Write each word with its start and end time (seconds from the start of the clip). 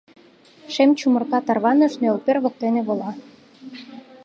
Шем 0.73 0.89
чумырка 0.99 1.39
тарваныш, 1.47 1.93
нӧлпер 2.01 2.37
воктене 2.43 2.81
вола. 2.87 3.11